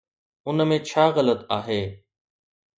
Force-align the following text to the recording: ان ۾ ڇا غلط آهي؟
ان 0.47 0.63
۾ 0.71 0.77
ڇا 0.87 1.03
غلط 1.17 1.41
آهي؟ 1.57 1.81